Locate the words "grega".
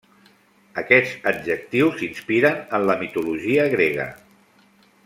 3.77-4.11